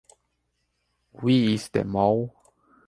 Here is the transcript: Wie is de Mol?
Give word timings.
Wie 1.19 1.53
is 1.53 1.65
de 1.75 1.83
Mol? 1.93 2.19